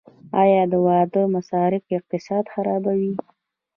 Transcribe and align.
آیا 0.43 0.63
د 0.71 0.73
واده 0.85 1.21
مصارف 1.35 1.83
اقتصاد 1.97 2.45
خرابوي؟ 2.53 3.13